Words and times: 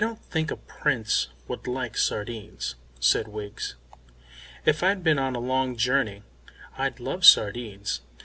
"I 0.01 0.03
don't 0.03 0.25
think 0.31 0.49
a 0.49 0.55
Prince 0.57 1.27
would 1.47 1.67
like 1.67 1.95
sardines," 1.95 2.73
said 2.99 3.27
Wiggs. 3.27 3.75
"If 4.65 4.81
I'd 4.81 5.03
been 5.03 5.19
on 5.19 5.35
a 5.35 5.39
long 5.39 5.75
journey, 5.75 6.23
I'd 6.75 6.99
love 6.99 7.23
sardines. 7.23 8.01